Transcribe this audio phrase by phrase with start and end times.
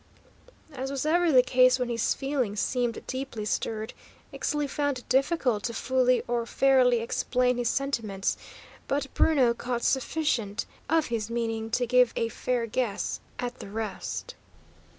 [0.73, 3.93] As was ever the case when his feeling seemed deeply stirred,
[4.33, 8.35] Ixtli found it difficult to fully or fairly explain his sentiments;
[8.87, 14.33] but Bruno caught sufficient of his meaning to give a fair guess at the rest.